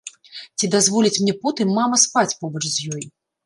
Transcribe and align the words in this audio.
Ці 0.57 0.69
дазволіць 0.75 1.19
мне 1.21 1.37
потым 1.45 1.77
мама 1.79 2.03
спаць 2.07 2.33
побач 2.43 2.65
з 2.75 2.93
ёй? 2.99 3.03